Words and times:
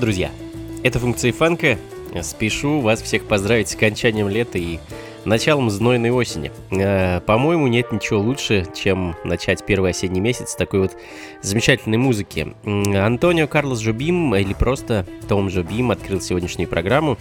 Друзья! 0.00 0.30
Это 0.84 1.00
функции 1.00 1.32
фанка. 1.32 1.76
Спешу 2.22 2.80
вас 2.80 3.02
всех 3.02 3.24
поздравить 3.26 3.68
с 3.68 3.74
окончанием 3.74 4.28
лета 4.28 4.56
и 4.56 4.78
началом 5.28 5.70
знойной 5.70 6.10
осени. 6.10 6.50
Э, 6.70 7.20
по-моему, 7.20 7.68
нет 7.68 7.92
ничего 7.92 8.20
лучше, 8.20 8.66
чем 8.74 9.14
начать 9.24 9.64
первый 9.64 9.90
осенний 9.90 10.20
месяц 10.20 10.50
с 10.50 10.56
такой 10.56 10.80
вот 10.80 10.96
замечательной 11.42 11.98
музыки. 11.98 12.54
Антонио 12.64 13.46
Карлос 13.46 13.78
Жобим, 13.78 14.34
или 14.34 14.54
просто 14.54 15.06
Том 15.28 15.50
Жобим, 15.50 15.90
открыл 15.90 16.20
сегодняшнюю 16.20 16.68
программу. 16.68 17.16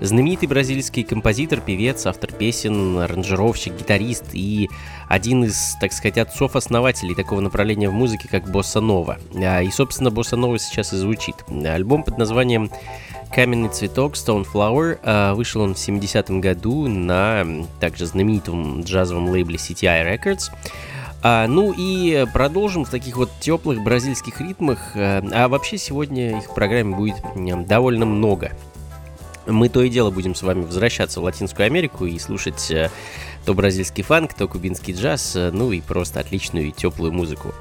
Знаменитый 0.00 0.48
бразильский 0.48 1.04
композитор, 1.04 1.60
певец, 1.60 2.06
автор 2.06 2.32
песен, 2.32 2.98
аранжировщик, 2.98 3.74
гитарист 3.74 4.24
и 4.32 4.68
один 5.08 5.44
из, 5.44 5.76
так 5.80 5.92
сказать, 5.92 6.18
отцов-основателей 6.18 7.14
такого 7.14 7.40
направления 7.40 7.88
в 7.88 7.92
музыке, 7.92 8.28
как 8.28 8.50
босса-нова. 8.50 9.18
А, 9.34 9.62
и, 9.62 9.70
собственно, 9.70 10.10
босса-нова 10.10 10.58
сейчас 10.58 10.92
и 10.92 10.96
звучит. 10.96 11.36
Альбом 11.48 12.02
под 12.02 12.18
названием 12.18 12.70
«Каменный 13.34 13.70
цветок» 13.70 14.14
Stone 14.14 14.46
Flower. 14.52 14.98
А, 15.02 15.34
вышел 15.34 15.62
он 15.62 15.74
в 15.74 15.78
70-м 15.78 16.40
году 16.40 16.86
на 16.86 17.46
также 17.80 18.04
знаменитом 18.04 18.82
джазовом 18.82 19.30
лейбле 19.30 19.56
CTI 19.56 20.04
Records. 20.06 20.50
А, 21.22 21.46
ну 21.46 21.72
и 21.76 22.26
продолжим 22.34 22.84
в 22.84 22.90
таких 22.90 23.16
вот 23.16 23.30
теплых 23.40 23.82
бразильских 23.82 24.40
ритмах. 24.40 24.92
А, 24.94 25.24
а 25.32 25.48
вообще 25.48 25.78
сегодня 25.78 26.38
их 26.38 26.50
в 26.50 26.54
программе 26.54 26.94
будет 26.94 27.16
довольно 27.66 28.04
много. 28.04 28.52
Мы 29.46 29.68
то 29.68 29.82
и 29.82 29.88
дело 29.88 30.10
будем 30.10 30.34
с 30.34 30.42
вами 30.42 30.64
возвращаться 30.64 31.20
в 31.20 31.24
Латинскую 31.24 31.66
Америку 31.66 32.06
и 32.06 32.18
слушать 32.18 32.70
э, 32.70 32.90
то 33.44 33.54
бразильский 33.54 34.04
фанк, 34.04 34.34
то 34.34 34.46
кубинский 34.46 34.94
джаз, 34.94 35.34
э, 35.36 35.50
ну 35.52 35.72
и 35.72 35.80
просто 35.80 36.20
отличную 36.20 36.68
и 36.68 36.72
теплую 36.72 37.12
музыку. 37.12 37.54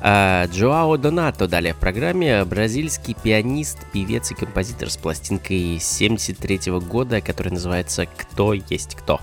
А, 0.00 0.46
Джоао 0.46 0.96
Донато 0.96 1.46
далее 1.46 1.74
в 1.74 1.76
программе. 1.76 2.44
Бразильский 2.44 3.14
пианист, 3.14 3.78
певец 3.92 4.30
и 4.30 4.34
композитор 4.34 4.90
с 4.90 4.96
пластинкой 4.96 5.78
73 5.80 6.70
-го 6.70 6.80
года, 6.80 7.20
которая 7.20 7.54
называется 7.54 8.06
«Кто 8.06 8.54
есть 8.54 8.96
кто». 8.96 9.20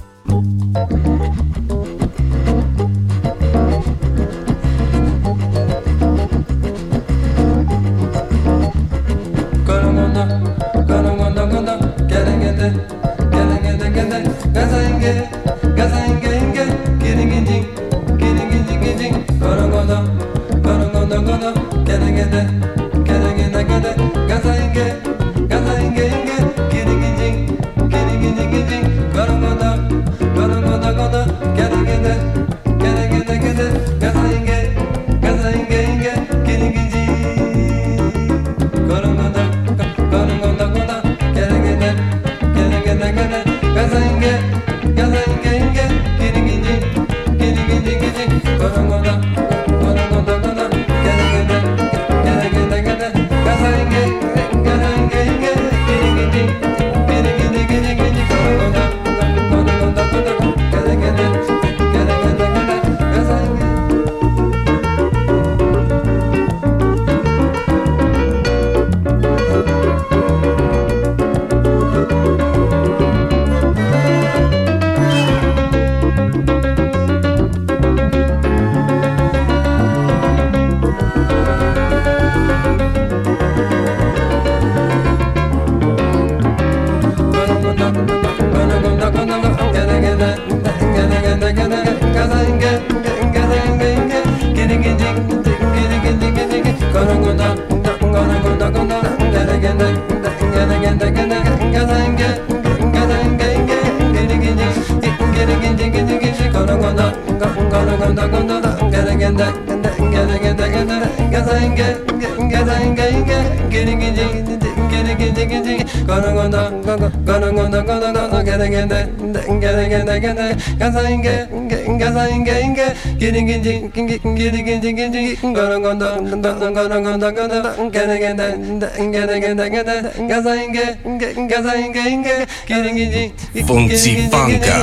Funky 133.68 133.98
Funka. 134.32 134.78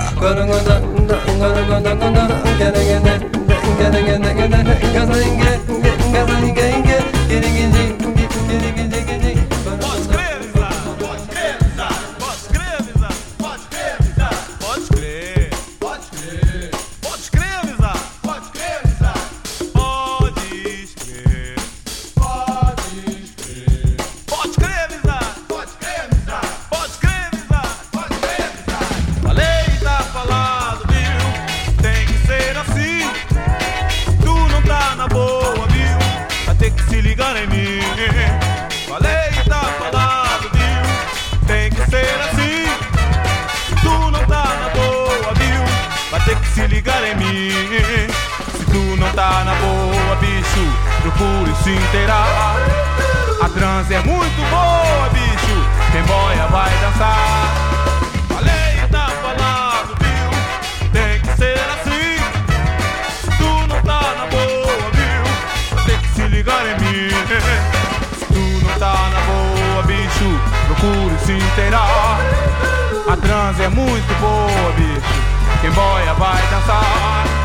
Muito 73.84 74.14
boa, 74.20 74.72
bicho. 74.72 75.60
Quem 75.60 75.70
boia 75.70 76.14
vai 76.14 76.42
dançar. 76.48 77.43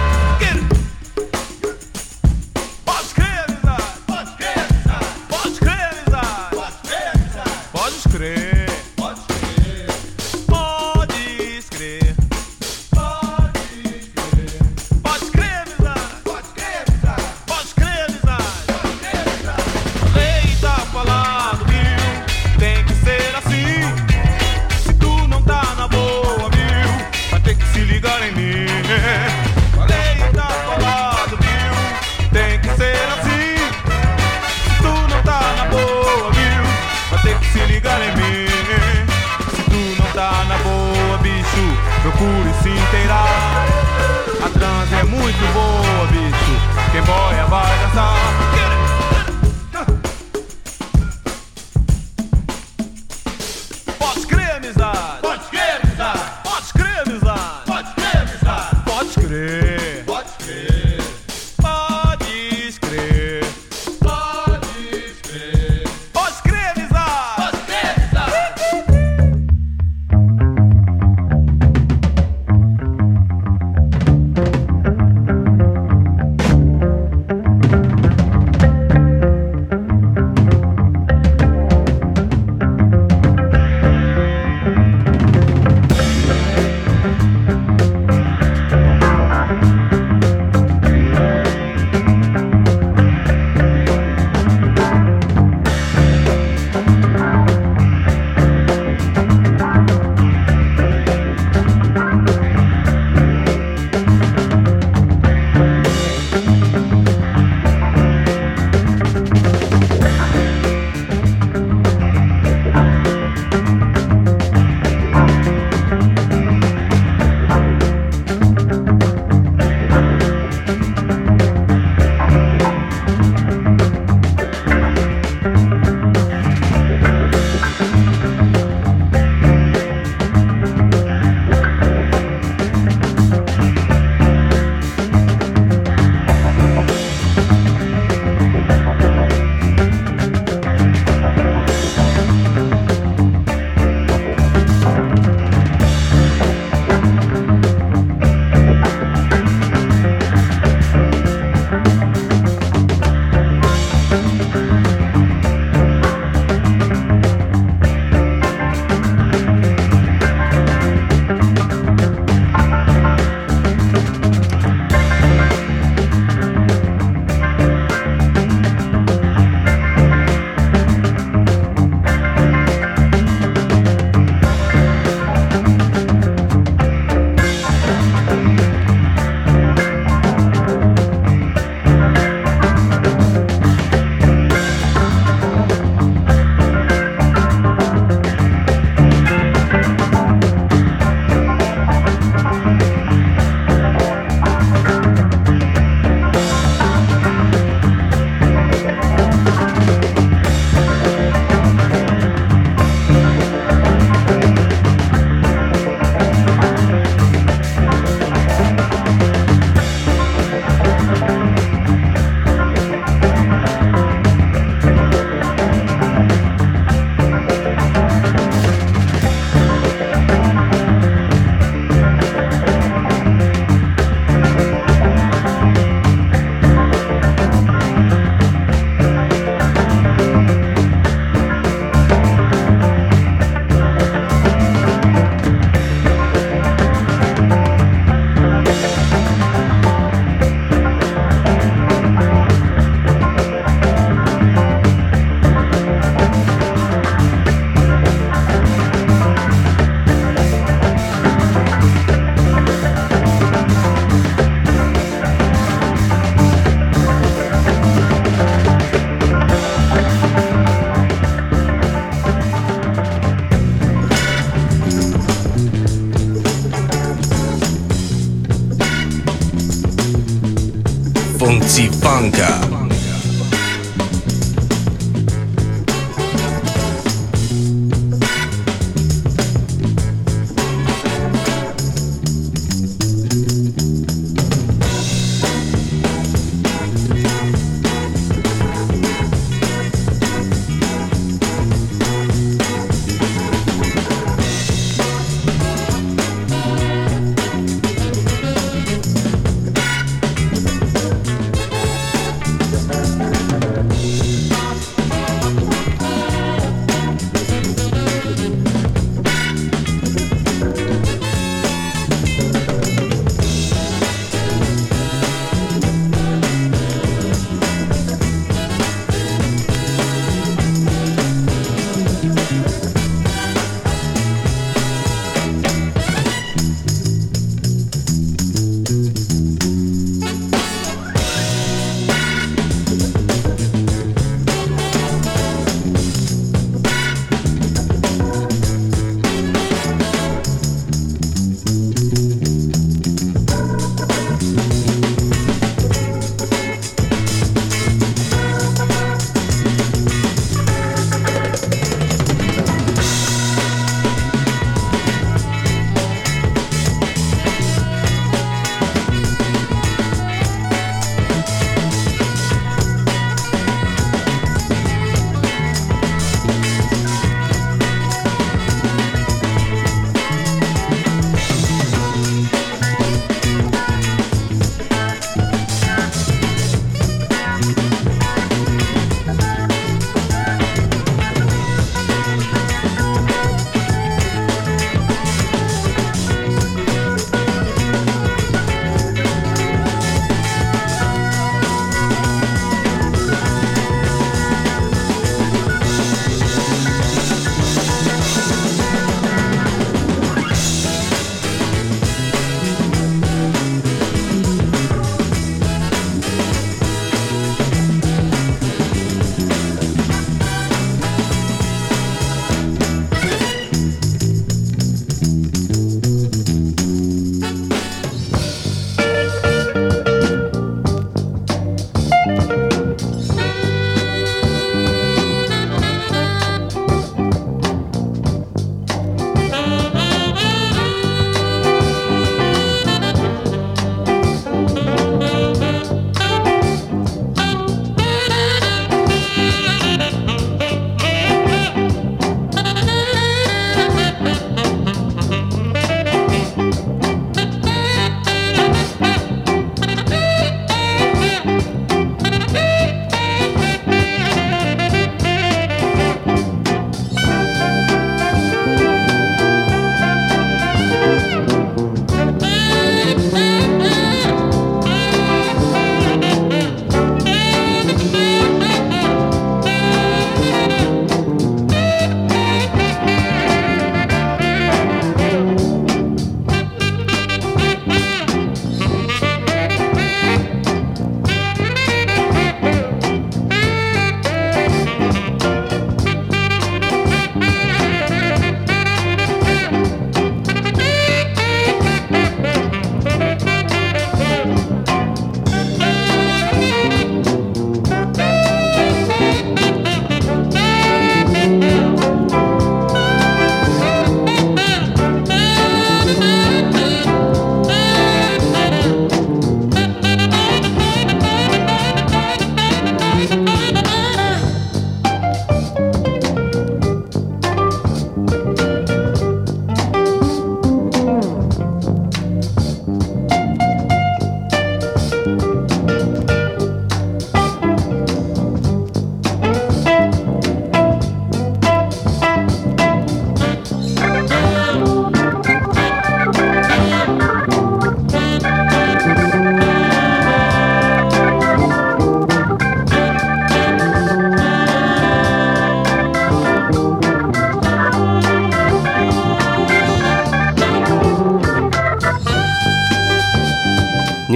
Blanca. 272.20 272.59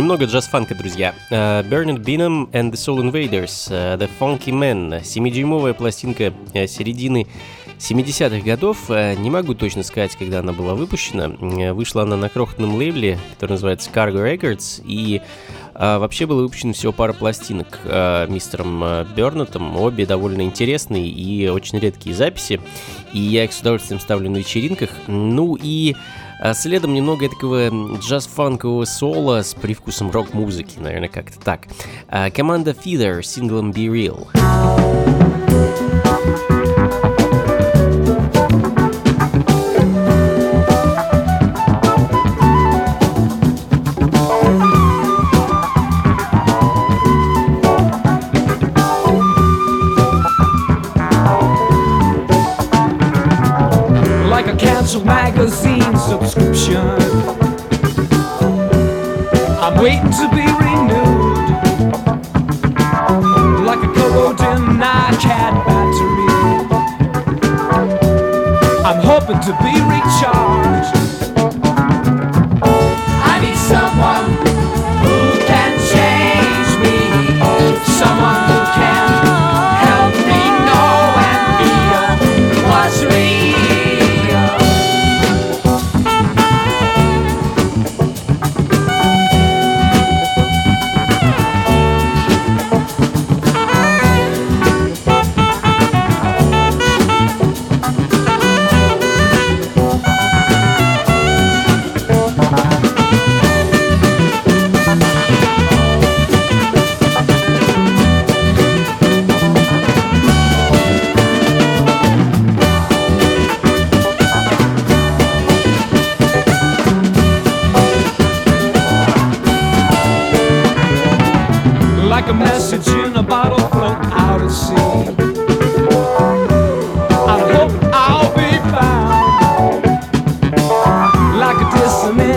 Немного 0.03 0.25
джаз-фанка, 0.25 0.75
друзья. 0.75 1.15
Uh, 1.31 1.65
Bernard 1.69 2.03
Bingham 2.03 2.51
and 2.51 2.71
the 2.71 2.75
Soul 2.75 3.01
Invaders, 3.01 3.71
uh, 3.71 3.97
The 3.97 4.09
Funky 4.19 4.51
Man, 4.51 5.01
7-дюймовая 5.01 5.73
пластинка 5.73 6.33
uh, 6.53 6.67
середины 6.67 7.25
70-х 7.77 8.43
годов. 8.45 8.89
Э, 8.89 9.15
не 9.15 9.29
могу 9.29 9.53
точно 9.53 9.83
сказать, 9.83 10.17
когда 10.17 10.39
она 10.39 10.51
была 10.51 10.75
выпущена. 10.75 11.31
Э, 11.39 11.71
вышла 11.71 12.03
она 12.03 12.17
на 12.17 12.27
крохотном 12.27 12.75
лейбле, 12.75 13.17
который 13.33 13.51
называется 13.53 13.89
Cargo 13.91 14.23
Records, 14.23 14.81
и 14.85 15.21
а, 15.75 15.97
вообще 15.99 16.25
было 16.25 16.41
выпущено 16.41 16.73
всего 16.73 16.91
пара 16.91 17.13
пластинок 17.13 17.79
а, 17.85 18.27
мистером 18.27 18.81
а, 18.83 19.05
Бернетом, 19.15 19.75
обе 19.75 20.05
довольно 20.05 20.41
интересные 20.41 21.07
и 21.07 21.47
очень 21.47 21.79
редкие 21.79 22.15
записи, 22.15 22.61
и 23.11 23.19
я 23.19 23.45
их 23.45 23.53
с 23.53 23.61
удовольствием 23.61 23.99
ставлю 23.99 24.29
на 24.29 24.37
вечеринках. 24.37 24.89
Ну 25.07 25.57
и 25.59 25.95
а 26.43 26.53
следом 26.53 26.93
немного 26.93 27.29
такого 27.29 27.69
джаз-фанкового 27.69 28.83
соло 28.83 29.43
с 29.43 29.53
привкусом 29.53 30.11
рок-музыки, 30.11 30.77
наверное, 30.77 31.07
как-то 31.07 31.39
так. 31.39 31.67
А, 32.09 32.29
команда 32.31 32.71
Feeder 32.71 33.23
с 33.23 33.27
синглом 33.27 33.71
Be 33.71 33.87
Real. 33.87 35.02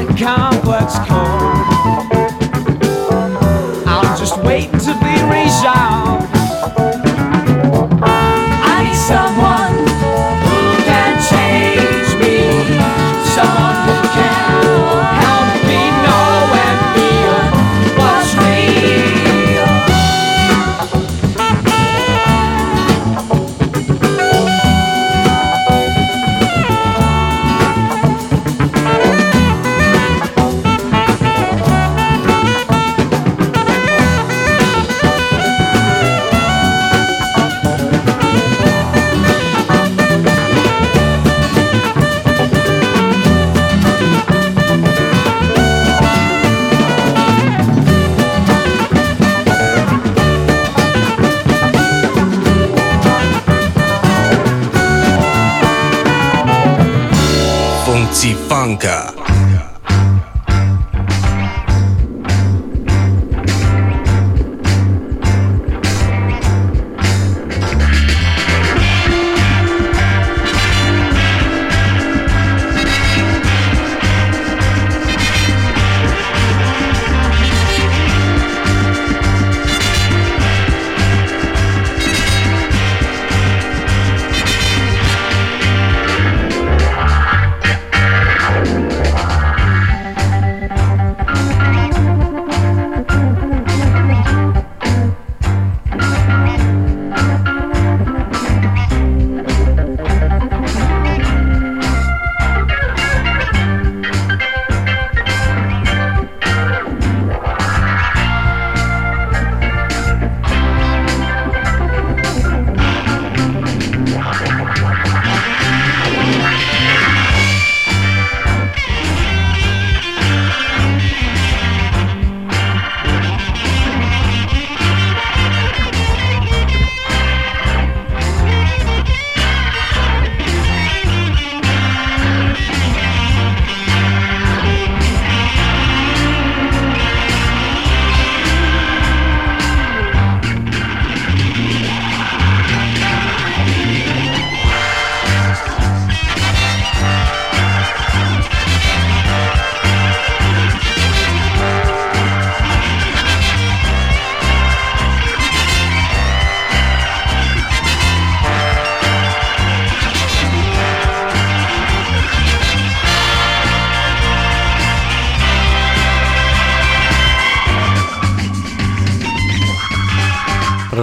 complex. 0.04 0.98
complex. 0.98 1.15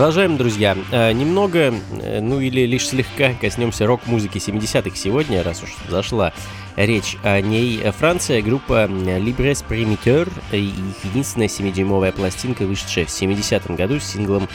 Продолжаем, 0.04 0.36
друзья. 0.36 0.76
Э, 0.92 1.13
немного, 1.13 1.74
э, 2.02 2.20
ну 2.20 2.42
или 2.42 2.66
лишь 2.66 2.89
слегка 2.89 3.34
коснемся 3.39 3.88
рок-музыки 3.88 4.38
70-х 4.38 4.98
сегодня, 4.98 5.42
раз 5.44 5.63
уж 5.63 5.70
зашла 5.88 6.34
речь 6.76 7.16
о 7.24 7.39
ней. 7.39 7.80
Франция, 7.98 8.42
группа 8.42 8.84
Libres 8.84 9.63
Primiteur, 9.66 10.30
их 10.52 11.06
единственная 11.06 11.48
7-дюймовая 11.48 12.12
пластинка, 12.12 12.63
вышедшая 12.63 13.06
в 13.06 13.08
70-м 13.08 13.78
году 13.78 14.02
с 14.02 14.04
синглом 14.04 14.50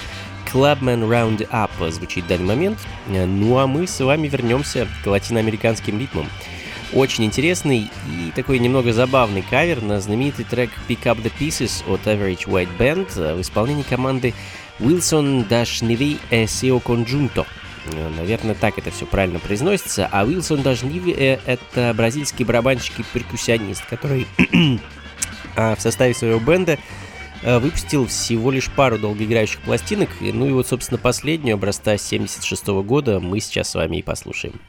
Clubman 0.53 1.09
Roundup 1.09 1.93
звучит 1.93 2.25
в 2.25 2.29
данный 2.29 2.45
момент. 2.45 2.79
Э, 3.07 3.25
Ну 3.25 3.57
а 3.57 3.67
мы 3.67 3.87
с 3.87 4.05
вами 4.05 4.29
вернемся 4.29 4.87
к 5.03 5.07
латиноамериканским 5.07 5.99
ритмам. 5.99 6.29
Очень 6.93 7.25
интересный 7.25 7.91
и 8.07 8.33
такой 8.35 8.59
немного 8.59 8.93
забавный 8.93 9.43
кавер 9.43 9.81
на 9.83 9.99
знаменитый 10.01 10.45
трек 10.45 10.71
Pick 10.89 11.05
Up 11.05 11.23
The 11.23 11.33
Pieces 11.39 11.91
от 11.91 12.07
Average 12.07 12.47
White 12.47 12.77
Band 12.79 13.35
в 13.35 13.41
исполнении 13.41 13.83
команды 13.83 14.35
Wilson 14.81 15.47
das 15.49 15.83
Nive 15.83 16.19
e 16.31 16.47
Seo 16.47 16.81
Conjunto. 16.81 17.47
Наверное, 18.17 18.55
так 18.55 18.79
это 18.79 18.91
все 18.91 19.07
правильно 19.07 19.39
произносится. 19.39 20.09
А 20.11 20.25
Nive 20.25 21.15
э, 21.17 21.39
это 21.47 21.95
бразильский 21.97 22.45
барабанщик 22.45 23.01
и 23.01 23.03
перкуссионист, 23.03 23.85
который 23.87 24.27
а, 25.57 25.75
в 25.75 25.81
составе 25.81 26.15
своего 26.15 26.39
бенда 26.39 26.79
э, 27.43 27.59
выпустил 27.59 28.07
всего 28.07 28.51
лишь 28.51 28.71
пару 28.71 28.99
долгоиграющих 28.99 29.61
пластинок. 29.61 30.11
Ну 30.21 30.47
и 30.47 30.53
вот, 30.53 30.69
собственно, 30.69 30.99
последнюю 30.99 31.55
образца 31.55 31.97
76 31.97 32.67
года 32.67 33.21
мы 33.21 33.41
сейчас 33.41 33.71
с 33.71 33.75
вами 33.75 33.99
и 33.99 34.03
послушаем. 34.03 34.61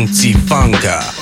Funky 0.00 0.32
Funka. 0.32 1.19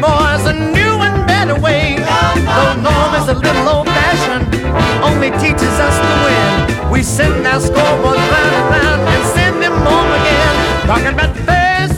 more's 0.00 0.46
a 0.46 0.54
new 0.54 0.94
and 1.06 1.26
better 1.26 1.58
way. 1.60 1.96
Though 2.00 2.74
norm 2.88 3.12
is 3.20 3.28
a 3.28 3.34
little 3.34 3.68
old 3.68 3.86
fashioned, 3.86 4.48
only 5.04 5.30
teaches 5.42 5.74
us 5.86 5.96
to 6.06 6.12
win. 6.24 6.90
We 6.90 7.02
send 7.02 7.46
our 7.46 7.60
scoreboards 7.60 8.24
round 8.34 8.52
and 8.58 8.66
round 8.74 9.02
and 9.14 9.22
send 9.36 9.62
them 9.62 9.76
home 9.88 10.10
again. 10.20 10.54
Talking 10.88 11.14
about 11.14 11.34
the 11.36 11.42
first, 11.50 11.96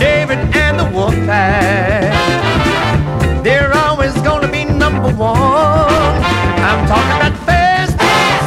David 0.00 0.38
and 0.64 0.78
the 0.80 0.88
Wolfpack. 0.96 2.12
They're 3.44 3.72
always 3.74 4.14
gonna 4.22 4.50
be 4.50 4.64
number 4.64 5.10
one. 5.14 6.14
I'm 6.68 6.82
talking 6.92 7.16
about 7.20 7.34
first, 7.48 7.96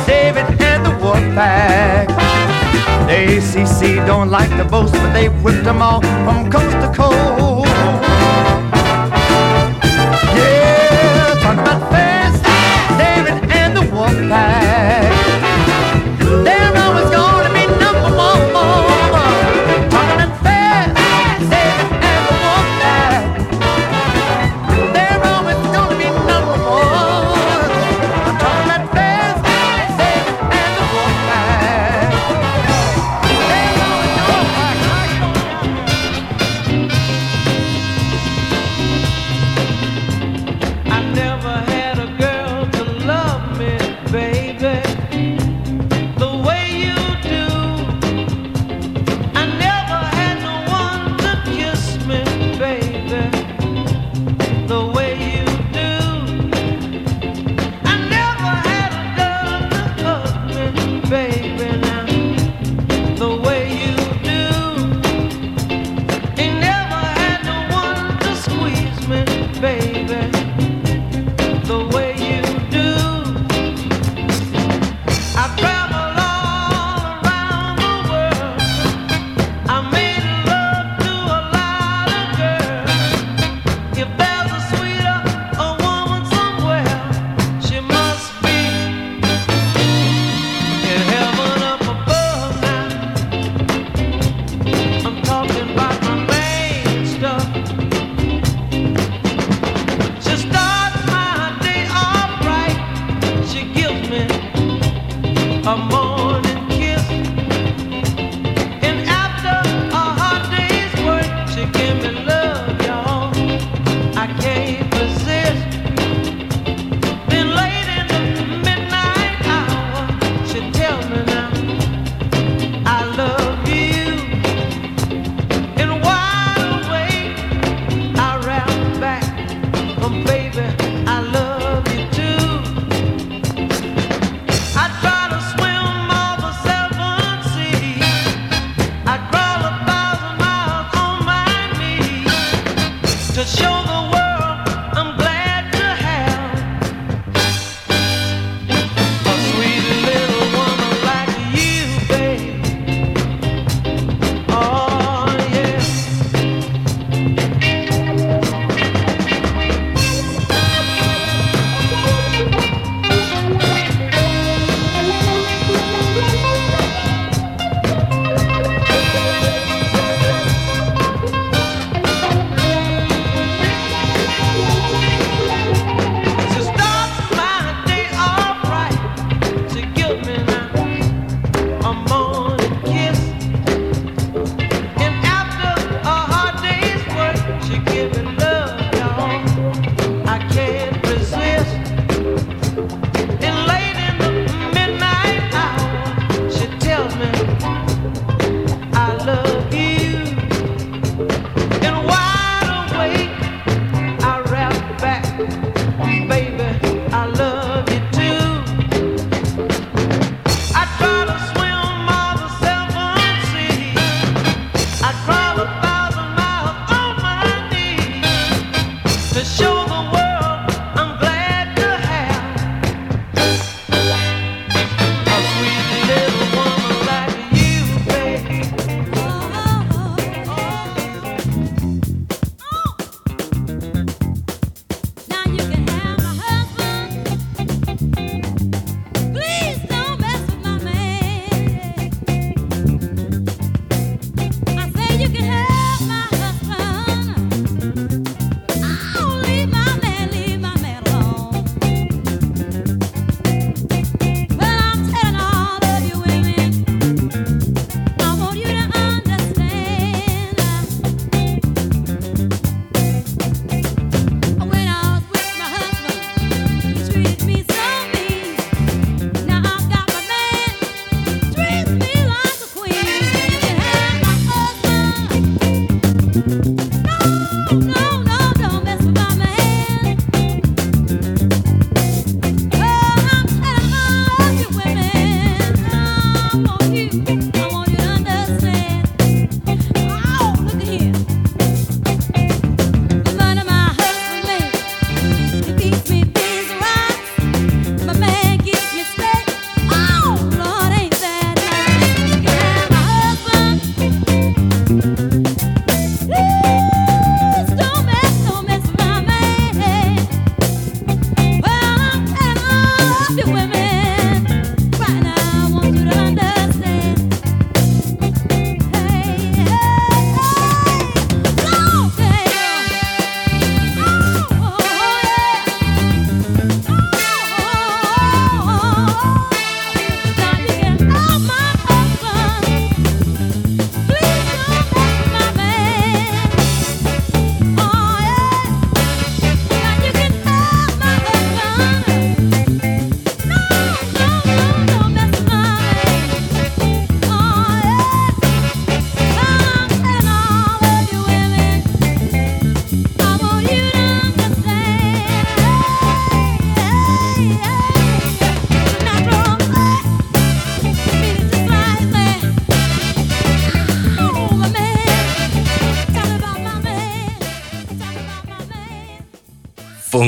David 0.06 0.48
and 0.62 0.86
the 0.86 0.94
Wolfpack. 1.04 2.08
The 3.08 3.18
ACC 3.38 4.06
don't 4.06 4.30
like 4.30 4.50
to 4.58 4.66
boast, 4.66 4.94
but 4.94 5.14
they 5.14 5.30
whipped 5.30 5.64
them 5.64 5.82
all 5.82 6.02
from 6.26 6.52
coast 6.52 6.76
to 6.84 6.92
coast. 6.94 7.49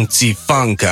Funk. 0.08 0.84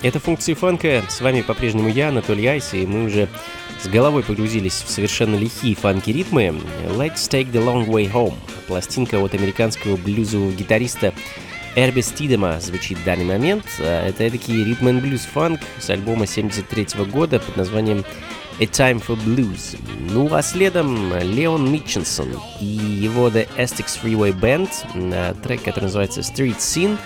Это 0.00 0.20
функции 0.20 0.54
фанка. 0.54 1.02
С 1.08 1.20
вами 1.20 1.42
по-прежнему 1.42 1.88
я, 1.88 2.10
Анатолий 2.10 2.46
Айс, 2.46 2.72
и 2.72 2.86
мы 2.86 3.04
уже 3.04 3.28
с 3.82 3.88
головой 3.88 4.22
погрузились 4.22 4.84
в 4.86 4.88
совершенно 4.88 5.34
лихие 5.34 5.74
фанки-ритмы. 5.74 6.54
Let's 6.90 7.28
Take 7.28 7.50
the 7.50 7.64
Long 7.64 7.86
Way 7.86 8.12
Home. 8.12 8.34
Пластинка 8.68 9.16
от 9.16 9.34
американского 9.34 9.96
блюзового 9.96 10.52
гитариста 10.52 11.12
Эрби 11.74 12.00
Стидема 12.00 12.60
звучит 12.60 12.98
в 12.98 13.04
данный 13.04 13.24
момент. 13.24 13.64
А, 13.80 14.08
Это 14.08 14.30
такие 14.30 14.64
ритм 14.64 14.86
and 14.86 15.00
блюз 15.00 15.22
фанк 15.22 15.60
с 15.80 15.90
альбома 15.90 16.28
73 16.28 17.04
года 17.10 17.40
под 17.40 17.56
названием 17.56 18.04
A 18.60 18.64
Time 18.64 19.04
for 19.04 19.18
Blues. 19.24 19.76
Ну 20.10 20.32
а 20.32 20.42
следом 20.42 21.12
Леон 21.18 21.72
Митчинсон 21.72 22.40
и 22.60 22.64
его 22.64 23.28
The 23.28 23.48
Essex 23.56 23.98
Freeway 24.00 24.32
Band, 24.32 24.68
а, 24.94 25.34
трек, 25.34 25.64
который 25.64 25.84
называется 25.84 26.20
Street 26.20 26.58
Scene. 26.58 26.96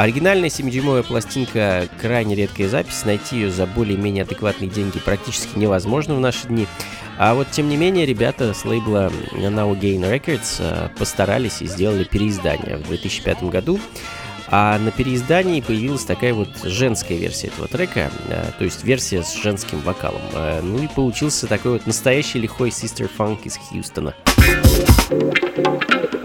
Оригинальная 0.00 0.48
7-дюймовая 0.48 1.02
пластинка– 1.02 1.86
крайне 2.00 2.34
редкая 2.34 2.70
запись, 2.70 3.04
найти 3.04 3.36
ее 3.36 3.50
за 3.50 3.66
более-менее 3.66 4.24
адекватные 4.24 4.70
деньги 4.70 4.98
практически 4.98 5.58
невозможно 5.58 6.14
в 6.14 6.20
наши 6.20 6.48
дни. 6.48 6.66
А 7.18 7.34
вот, 7.34 7.50
тем 7.50 7.68
не 7.68 7.76
менее, 7.76 8.06
ребята 8.06 8.54
с 8.54 8.64
лейбла 8.64 9.12
Now 9.32 9.78
Gain 9.78 10.00
Records 10.00 10.56
а, 10.60 10.90
постарались 10.98 11.60
и 11.60 11.66
сделали 11.66 12.04
переиздание 12.04 12.78
в 12.78 12.88
2005 12.88 13.42
году. 13.42 13.78
А 14.48 14.78
на 14.78 14.90
переиздании 14.90 15.60
появилась 15.60 16.04
такая 16.06 16.32
вот 16.32 16.48
женская 16.64 17.18
версия 17.18 17.48
этого 17.48 17.68
трека, 17.68 18.10
а, 18.30 18.52
то 18.56 18.64
есть 18.64 18.82
версия 18.84 19.22
с 19.22 19.34
женским 19.34 19.80
вокалом. 19.80 20.22
А, 20.32 20.62
ну 20.62 20.82
и 20.82 20.88
получился 20.88 21.46
такой 21.46 21.72
вот 21.72 21.86
настоящий 21.86 22.38
лихой 22.38 22.70
Sister 22.70 23.10
Funk 23.18 23.40
из 23.44 23.58
Хьюстона. 23.58 24.14
thank 25.10 26.14
you 26.14 26.19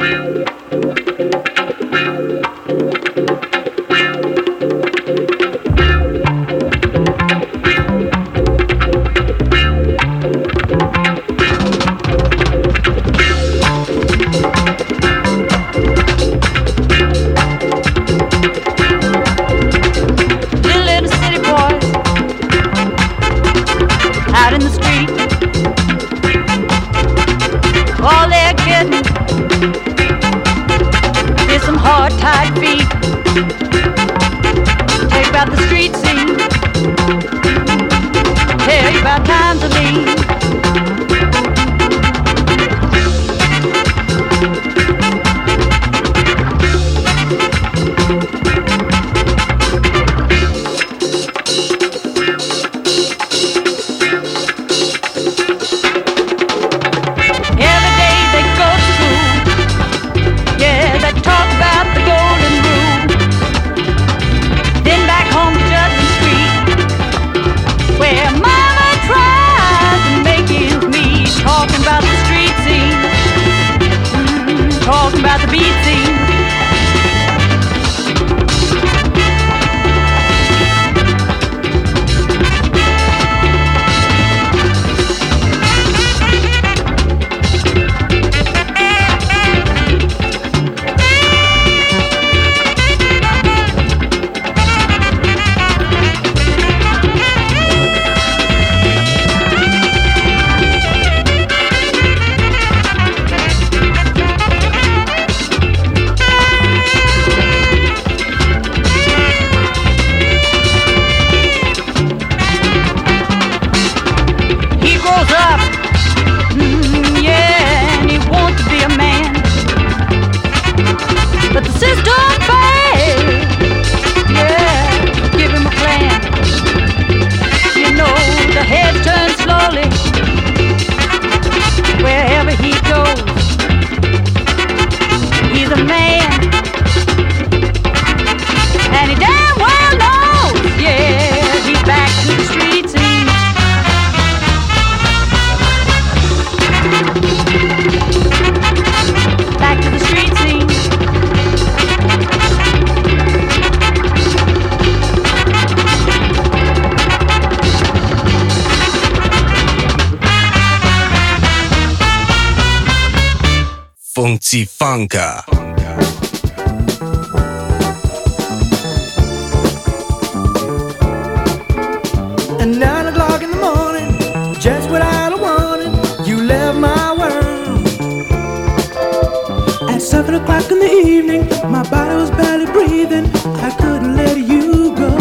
in 180.75 180.79
the 180.81 181.09
evening, 181.09 181.47
my 181.71 181.87
body 181.89 182.15
was 182.15 182.31
barely 182.31 182.65
breathing. 182.65 183.25
I 183.67 183.69
couldn't 183.71 184.15
let 184.15 184.37
you 184.37 184.95
go. 184.95 185.11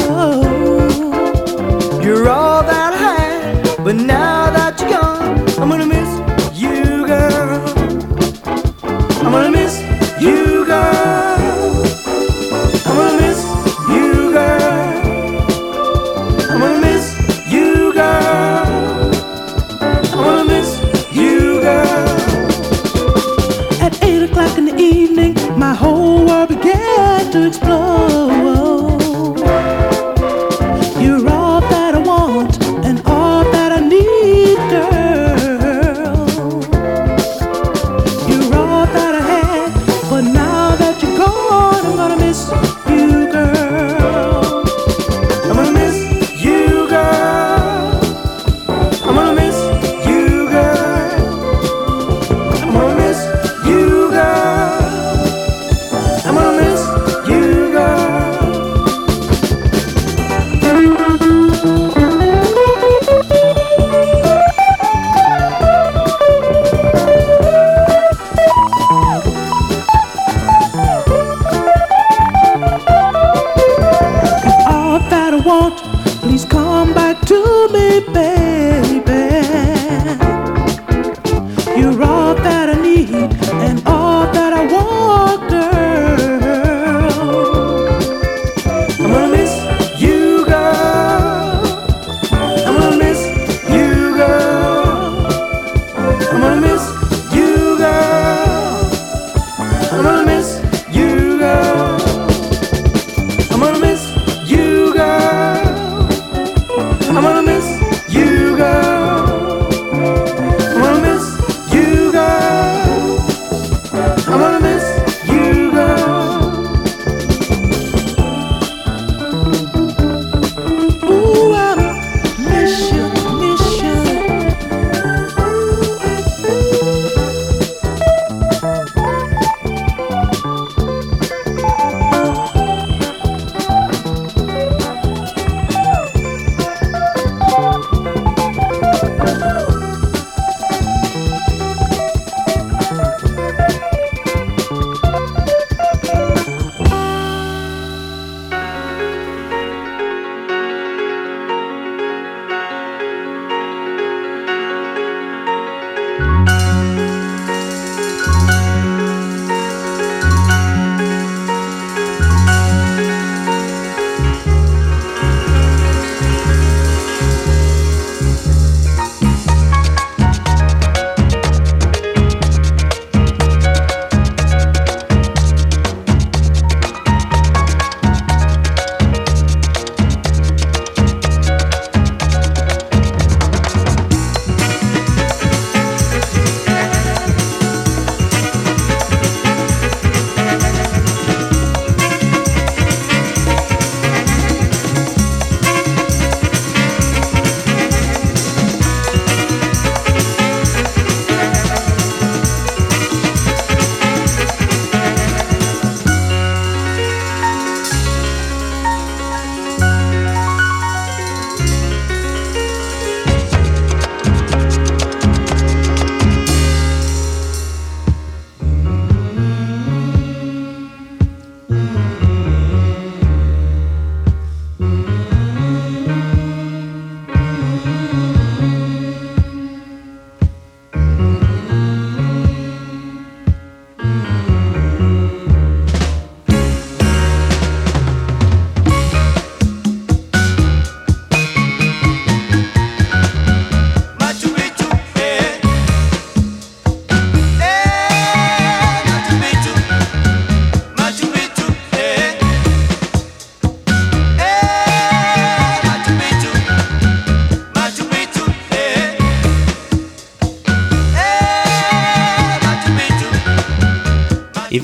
You're 2.03 2.29
all 2.29 2.63
that 2.63 2.93
I 2.93 2.97
had, 2.97 3.85
but 3.85 3.97
now. 3.97 4.34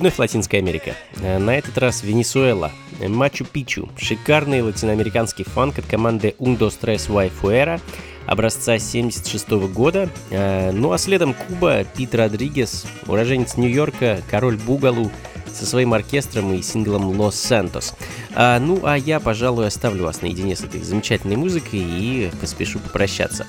Вновь 0.01 0.19
Латинская 0.19 0.59
Америка. 0.59 0.95
Э, 1.23 1.39
На 1.39 1.57
этот 1.57 1.77
раз 1.79 2.03
Венесуэла. 2.03 2.73
Мачу-Пичу. 3.07 3.89
Шикарный 3.99 4.63
латиноамериканский 4.63 5.45
фанк 5.45 5.79
от 5.79 5.87
команды 5.87 6.35
Un 6.39 6.59
Dos 6.59 6.79
Tres 6.81 7.09
Y 7.13 7.31
Fuera 7.41 7.81
образца 8.27 8.79
76 8.79 9.51
года. 9.73 10.09
Э, 10.31 10.73
Ну 10.73 10.93
а 10.93 10.99
следом 10.99 11.35
Куба, 11.35 11.85
Пит 11.85 12.15
Родригес, 12.15 12.87
уроженец 13.07 13.57
Нью-Йорка, 13.57 14.23
король 14.31 14.57
Бугалу 14.57 15.11
со 15.55 15.67
своим 15.67 15.95
оркестром 15.95 16.53
и 16.53 16.63
синглом 16.63 17.11
Los 17.13 17.31
Santos. 17.31 17.95
А, 18.35 18.59
ну 18.59 18.81
а 18.85 18.97
я, 18.97 19.21
пожалуй, 19.21 19.67
оставлю 19.67 20.05
вас 20.05 20.23
наедине 20.23 20.57
с 20.57 20.63
этой 20.63 20.83
замечательной 20.83 21.37
музыкой 21.37 21.81
и 21.81 22.31
поспешу 22.41 22.79
попрощаться. 22.79 23.47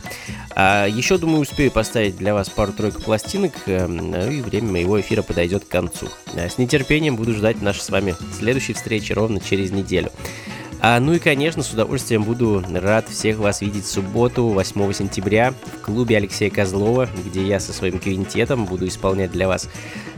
А, 0.56 0.86
еще, 0.86 1.18
думаю, 1.18 1.42
успею 1.42 1.72
поставить 1.72 2.18
для 2.18 2.34
вас 2.34 2.50
пару-тройку 2.50 3.02
пластинок, 3.02 3.54
э, 3.66 3.88
ну 3.88 4.30
и 4.30 4.42
время 4.42 4.72
моего 4.72 5.00
эфира 5.00 5.22
подойдет 5.22 5.66
к 5.66 5.70
концу. 5.70 6.10
А, 6.34 6.50
с 6.50 6.58
нетерпением 6.58 7.16
буду 7.16 7.34
ждать 7.34 7.62
нашей 7.62 7.82
с 7.82 7.90
вами 7.90 8.16
следующей 8.38 8.74
встречи 8.74 9.14
ровно 9.14 9.40
через 9.40 9.72
неделю. 9.72 10.12
А, 10.84 11.00
ну 11.00 11.14
и, 11.14 11.20
конечно, 11.20 11.62
с 11.62 11.72
удовольствием 11.72 12.24
буду 12.24 12.64
рад 12.74 13.08
всех 13.08 13.38
вас 13.38 13.62
видеть 13.62 13.86
в 13.86 13.92
субботу, 13.92 14.48
8 14.48 14.94
сентября, 14.94 15.54
в 15.54 15.82
клубе 15.86 16.18
Алексея 16.18 16.50
Козлова, 16.50 17.08
где 17.24 17.46
я 17.46 17.60
со 17.60 17.72
своим 17.72 18.00
квинтетом 18.00 18.66
буду 18.66 18.88
исполнять 18.88 19.32
для 19.32 19.48
вас 19.48 19.70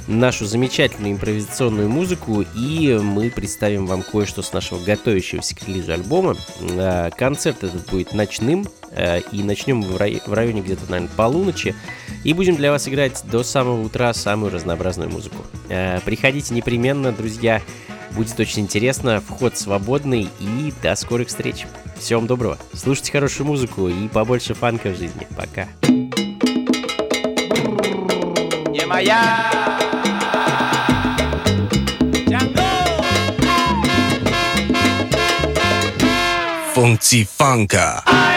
нашу 0.07 0.45
замечательную 0.45 1.14
импровизационную 1.14 1.89
музыку, 1.89 2.45
и 2.55 2.97
мы 3.01 3.30
представим 3.30 3.88
вам 3.88 4.03
кое-что 4.03 4.41
с 4.41 4.53
нашего 4.53 4.82
готовящегося 4.82 5.53
к 5.53 5.68
релизу 5.68 5.91
альбома. 5.91 6.38
А, 6.78 7.09
Концерт 7.09 7.66
этот 7.66 7.89
будет 7.89 8.14
ночным, 8.14 8.66
э, 8.91 9.20
и 9.34 9.43
начнем 9.43 9.82
в 9.82 9.97
рай- 9.97 10.22
в 10.26 10.32
районе 10.32 10.61
где-то, 10.61 10.89
наверное, 10.89 11.14
полуночи, 11.16 11.76
и 12.24 12.34
будем 12.34 12.55
для 12.55 12.72
вас 12.72 12.88
играть 12.88 13.22
до 13.30 13.43
самого 13.43 13.82
утра 13.84 14.14
самую 14.14 14.53
разнообразную 14.53 15.09
музыку. 15.09 15.43
Э, 15.68 15.99
Приходите 16.05 16.53
непременно, 16.53 17.11
друзья, 17.11 17.61
Будет 18.16 18.39
очень 18.39 18.64
интересно, 18.64 19.22
вход 19.22 19.57
свободный 19.57 20.30
и 20.39 20.74
до 20.82 20.95
скорых 20.95 21.30
встреч. 21.30 21.66
Всего 21.97 22.20
вам 22.20 22.28
доброго, 22.28 22.57
слушайте 22.74 23.11
хорошую 23.11 23.47
музыку 23.47 23.88
и 23.88 24.07
побольше 24.07 24.53
фанка 24.53 24.89
в 24.89 24.97
жизни. 24.97 25.28
Пока. 25.36 25.68
Funky 36.76 37.28
Funka. 37.38 38.32